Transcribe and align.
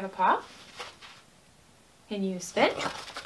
have 0.00 0.10
a 0.10 0.14
paw? 0.14 0.42
Can 2.08 2.24
you 2.24 2.40
spin? 2.40 2.70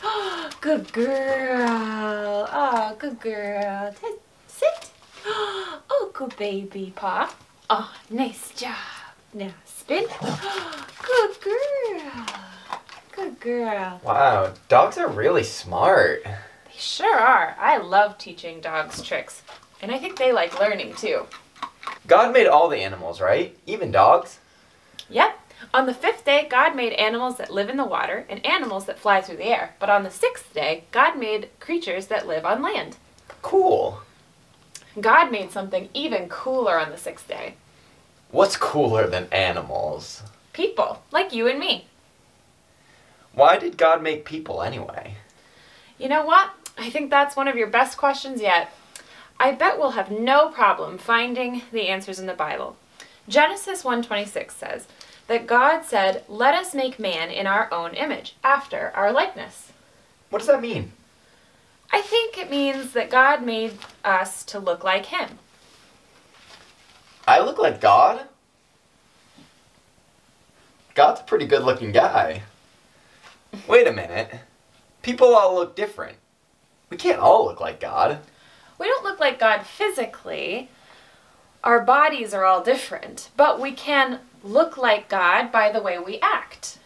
good 0.61 0.93
girl. 0.93 2.49
Oh, 2.53 2.97
good 2.99 3.21
girl. 3.21 3.95
Sit. 4.49 4.91
Oh, 5.97 6.11
good 6.13 6.37
baby 6.37 6.93
paw. 6.97 7.33
Oh, 7.71 7.95
nice 8.11 8.53
job. 8.55 8.75
Now 9.33 9.53
spin. 9.65 10.07
Good 10.21 11.41
girl. 11.41 12.27
Good 13.13 13.41
girl. 13.41 14.01
Wow, 14.03 14.55
dogs 14.69 14.99
are 14.99 15.09
really 15.09 15.45
smart. 15.45 16.25
They 16.25 16.77
sure 16.77 17.17
are. 17.19 17.55
I 17.61 17.79
love 17.79 18.19
teaching 18.19 18.61
dogs 18.61 19.03
tricks. 19.03 19.43
And 19.81 19.93
I 19.93 19.99
think 19.99 20.19
they 20.19 20.33
like 20.33 20.59
learning 20.59 20.95
too. 20.95 21.27
God 22.07 22.33
made 22.33 22.47
all 22.47 22.69
the 22.69 22.79
animals, 22.79 23.21
right? 23.21 23.57
Even 23.67 23.93
dogs? 23.93 24.39
Yep. 25.11 25.39
On 25.73 25.87
the 25.87 25.95
fifth 25.95 26.25
day, 26.25 26.47
God 26.51 26.77
made 26.77 26.93
animals 26.93 27.37
that 27.39 27.53
live 27.53 27.69
in 27.69 27.77
the 27.77 27.85
water 27.85 28.27
and 28.29 28.45
animals 28.45 28.87
that 28.87 28.99
fly 28.99 29.21
through 29.21 29.39
the 29.39 29.45
air. 29.45 29.75
But 29.79 29.91
on 29.91 30.03
the 30.03 30.11
sixth 30.11 30.53
day, 30.53 30.85
God 30.93 31.19
made 31.19 31.49
creatures 31.61 32.07
that 32.09 32.27
live 32.27 32.45
on 32.45 32.63
land. 32.63 32.97
Cool. 33.43 34.01
God 35.01 35.33
made 35.33 35.51
something 35.51 35.89
even 35.95 36.29
cooler 36.29 36.79
on 36.79 36.91
the 36.91 36.97
sixth 36.97 37.27
day. 37.27 37.55
What's 38.31 38.57
cooler 38.57 39.07
than 39.07 39.29
animals? 39.33 40.23
People, 40.53 41.03
like 41.11 41.33
you 41.33 41.49
and 41.49 41.59
me. 41.59 41.87
Why 43.33 43.59
did 43.59 43.77
God 43.77 44.03
make 44.03 44.25
people 44.25 44.63
anyway? 44.63 45.15
You 45.99 46.09
know 46.09 46.25
what? 46.25 46.51
I 46.79 46.91
think 46.91 47.11
that's 47.11 47.37
one 47.37 47.49
of 47.49 47.57
your 47.57 47.67
best 47.67 47.97
questions 47.97 48.41
yet. 48.41 48.73
I 49.39 49.53
bet 49.53 49.79
we'll 49.79 49.93
have 49.93 50.11
no 50.11 50.49
problem 50.49 50.99
finding 50.99 51.63
the 51.73 51.89
answers 51.89 52.19
in 52.19 52.27
the 52.27 52.35
Bible. 52.35 52.77
Genesis 53.29 53.83
1:26 53.83 54.55
says 54.55 54.87
that 55.27 55.47
God 55.47 55.85
said, 55.85 56.25
"Let 56.29 56.55
us 56.55 56.75
make 56.75 56.99
man 56.99 57.31
in 57.31 57.47
our 57.47 57.73
own 57.73 57.95
image, 57.95 58.37
after 58.45 58.93
our 58.95 59.13
likeness." 59.13 59.73
What 60.31 60.39
does 60.39 60.49
that 60.49 60.61
mean? 60.61 60.93
I 61.93 62.03
think 62.03 62.37
it 62.37 62.51
means 62.51 62.93
that 62.93 63.11
God 63.11 63.43
made 63.43 63.79
us 64.05 64.45
to 64.47 64.59
look 64.59 64.83
like 64.83 65.07
him. 65.07 65.39
I 67.27 67.41
look 67.41 67.59
like 67.59 67.81
God? 67.81 68.29
God's 70.95 71.21
a 71.21 71.25
pretty 71.25 71.47
good 71.47 71.63
looking 71.63 71.93
guy. 71.93 72.43
Wait 73.67 73.87
a 73.87 73.93
minute. 73.93 74.41
People 75.03 75.35
all 75.35 75.55
look 75.55 75.77
different. 75.77 76.19
We 76.91 76.97
can't 76.97 77.21
all 77.21 77.47
look 77.47 77.61
like 77.61 77.81
God. 77.81 78.19
We 78.79 78.87
don't 78.87 79.05
look 79.05 79.21
like 79.21 79.39
God 79.39 79.65
physically. 79.65 80.69
Our 81.65 81.81
bodies 81.81 82.35
are 82.35 82.45
all 82.45 82.63
different, 82.63 83.31
but 83.39 83.59
we 83.59 83.73
can 83.73 84.21
look 84.43 84.77
like 84.77 85.09
God 85.09 85.51
by 85.51 85.73
the 85.73 85.81
way 85.81 85.99
we 85.99 86.21
act. 86.21 86.79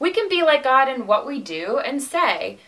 We 0.00 0.10
can 0.10 0.28
be 0.28 0.42
like 0.42 0.64
God 0.64 0.88
in 0.88 1.06
what 1.06 1.24
we 1.24 1.40
do 1.40 1.78
and 1.78 2.02
say, 2.02 2.58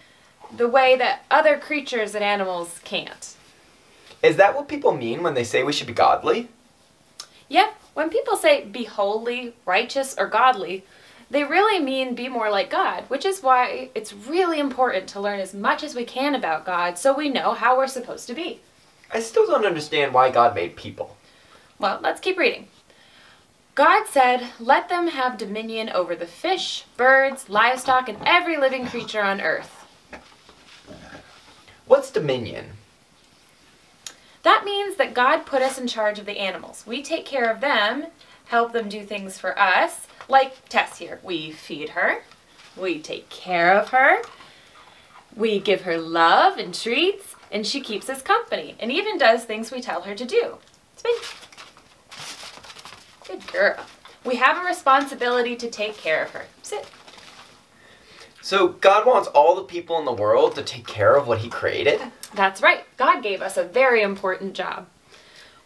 the 0.56 0.68
way 0.68 0.96
that 0.96 1.24
other 1.28 1.58
creatures 1.58 2.14
and 2.14 2.22
animals 2.22 2.80
can't. 2.84 3.34
Is 4.22 4.36
that 4.36 4.54
what 4.54 4.68
people 4.68 4.96
mean 4.96 5.24
when 5.24 5.34
they 5.34 5.42
say 5.42 5.64
we 5.64 5.72
should 5.72 5.88
be 5.88 5.92
godly? 5.92 6.48
Yep, 7.48 7.74
when 7.94 8.10
people 8.10 8.36
say 8.36 8.64
be 8.64 8.84
holy, 8.84 9.54
righteous, 9.66 10.14
or 10.16 10.28
godly, 10.28 10.84
they 11.30 11.42
really 11.42 11.82
mean 11.82 12.14
be 12.14 12.28
more 12.28 12.48
like 12.48 12.70
God, 12.70 13.02
which 13.08 13.26
is 13.26 13.42
why 13.42 13.90
it's 13.92 14.12
really 14.12 14.60
important 14.60 15.08
to 15.08 15.20
learn 15.20 15.40
as 15.40 15.52
much 15.52 15.82
as 15.82 15.96
we 15.96 16.04
can 16.04 16.36
about 16.36 16.64
God 16.64 16.96
so 16.96 17.12
we 17.12 17.28
know 17.28 17.54
how 17.54 17.76
we're 17.76 17.88
supposed 17.88 18.28
to 18.28 18.34
be. 18.34 18.60
I 19.12 19.20
still 19.20 19.46
don't 19.46 19.64
understand 19.64 20.12
why 20.12 20.30
God 20.30 20.54
made 20.54 20.76
people. 20.76 21.16
Well, 21.78 21.98
let's 22.02 22.20
keep 22.20 22.38
reading. 22.38 22.68
God 23.74 24.06
said, 24.08 24.48
Let 24.58 24.88
them 24.88 25.08
have 25.08 25.38
dominion 25.38 25.88
over 25.88 26.16
the 26.16 26.26
fish, 26.26 26.84
birds, 26.96 27.48
livestock, 27.48 28.08
and 28.08 28.18
every 28.26 28.56
living 28.56 28.86
creature 28.86 29.22
on 29.22 29.40
earth. 29.40 29.86
What's 31.86 32.10
dominion? 32.10 32.72
That 34.42 34.64
means 34.64 34.96
that 34.96 35.14
God 35.14 35.46
put 35.46 35.62
us 35.62 35.78
in 35.78 35.86
charge 35.86 36.18
of 36.18 36.26
the 36.26 36.38
animals. 36.38 36.84
We 36.86 37.02
take 37.02 37.24
care 37.24 37.50
of 37.50 37.60
them, 37.60 38.06
help 38.46 38.72
them 38.72 38.88
do 38.88 39.04
things 39.04 39.38
for 39.38 39.58
us, 39.58 40.06
like 40.28 40.68
Tess 40.68 40.98
here. 40.98 41.20
We 41.22 41.50
feed 41.52 41.90
her, 41.90 42.22
we 42.76 43.00
take 43.00 43.28
care 43.30 43.72
of 43.78 43.88
her, 43.90 44.22
we 45.38 45.60
give 45.60 45.82
her 45.82 45.96
love 45.96 46.58
and 46.58 46.74
treats, 46.74 47.36
and 47.50 47.64
she 47.66 47.80
keeps 47.80 48.10
us 48.10 48.20
company 48.20 48.74
and 48.80 48.92
even 48.92 49.16
does 49.16 49.44
things 49.44 49.70
we 49.70 49.80
tell 49.80 50.02
her 50.02 50.14
to 50.14 50.24
do. 50.24 50.58
Spin. 50.96 51.14
Good 53.26 53.52
girl. 53.52 53.76
We 54.24 54.36
have 54.36 54.58
a 54.58 54.66
responsibility 54.66 55.54
to 55.56 55.70
take 55.70 55.96
care 55.96 56.24
of 56.24 56.30
her. 56.32 56.46
Sit. 56.62 56.86
So 58.42 58.68
God 58.68 59.06
wants 59.06 59.28
all 59.28 59.54
the 59.54 59.62
people 59.62 59.98
in 59.98 60.04
the 60.04 60.12
world 60.12 60.54
to 60.56 60.62
take 60.62 60.86
care 60.86 61.14
of 61.14 61.28
what 61.28 61.38
he 61.38 61.48
created? 61.48 62.00
That's 62.34 62.60
right. 62.60 62.84
God 62.96 63.22
gave 63.22 63.40
us 63.40 63.56
a 63.56 63.64
very 63.64 64.02
important 64.02 64.54
job. 64.54 64.86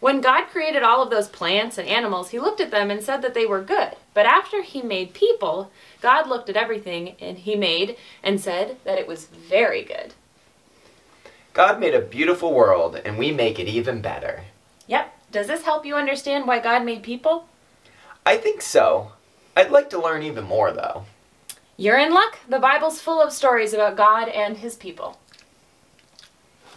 When 0.02 0.20
God 0.20 0.48
created 0.48 0.82
all 0.82 1.00
of 1.00 1.10
those 1.10 1.28
plants 1.28 1.78
and 1.78 1.86
animals, 1.88 2.30
he 2.30 2.40
looked 2.40 2.60
at 2.60 2.72
them 2.72 2.90
and 2.90 3.00
said 3.00 3.22
that 3.22 3.34
they 3.34 3.46
were 3.46 3.62
good. 3.62 3.92
But 4.14 4.26
after 4.26 4.60
he 4.60 4.82
made 4.82 5.14
people, 5.14 5.70
God 6.00 6.26
looked 6.26 6.48
at 6.48 6.56
everything 6.56 7.14
and 7.20 7.38
he 7.38 7.54
made 7.54 7.96
and 8.20 8.40
said 8.40 8.78
that 8.82 8.98
it 8.98 9.06
was 9.06 9.26
very 9.26 9.84
good. 9.84 10.14
God 11.52 11.78
made 11.78 11.94
a 11.94 12.00
beautiful 12.00 12.52
world 12.52 13.00
and 13.04 13.16
we 13.16 13.30
make 13.30 13.60
it 13.60 13.68
even 13.68 14.02
better. 14.02 14.42
Yep. 14.88 15.16
Does 15.30 15.46
this 15.46 15.62
help 15.62 15.86
you 15.86 15.94
understand 15.94 16.48
why 16.48 16.58
God 16.58 16.84
made 16.84 17.04
people? 17.04 17.46
I 18.26 18.38
think 18.38 18.60
so. 18.60 19.12
I'd 19.56 19.70
like 19.70 19.88
to 19.90 20.02
learn 20.02 20.24
even 20.24 20.42
more 20.42 20.72
though. 20.72 21.04
You're 21.76 21.98
in 21.98 22.12
luck. 22.12 22.40
The 22.48 22.58
Bible's 22.58 23.00
full 23.00 23.22
of 23.22 23.32
stories 23.32 23.72
about 23.72 23.96
God 23.96 24.28
and 24.28 24.56
his 24.56 24.74
people. 24.74 25.20